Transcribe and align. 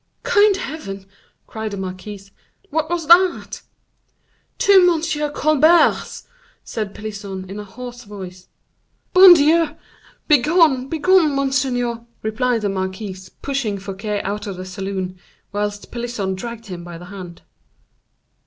"Kind 0.23 0.57
heaven!" 0.57 1.05
cried 1.45 1.69
the 1.69 1.77
marquise, 1.77 2.31
"what 2.71 2.89
was 2.89 3.05
that?" 3.05 3.61
"To 4.57 4.71
M. 4.73 5.31
Colbert's!" 5.31 6.27
said 6.63 6.95
Pelisson, 6.95 7.47
in 7.47 7.59
a 7.59 7.63
hoarse 7.63 8.03
voice. 8.05 8.47
"Bon 9.13 9.35
Dieu!—begone, 9.35 10.89
begone, 10.89 11.35
monseigneur!" 11.35 12.03
replied 12.23 12.61
the 12.63 12.69
marquise, 12.69 13.29
pushing 13.29 13.77
Fouquet 13.77 14.23
out 14.23 14.47
of 14.47 14.57
the 14.57 14.65
salon, 14.65 15.19
whilst 15.51 15.91
Pelisson 15.91 16.33
dragged 16.33 16.65
him 16.65 16.83
by 16.83 16.97
the 16.97 17.05
hand. 17.05 17.43